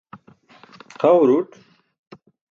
xa 0.99 1.09
huruṭ 1.17 1.51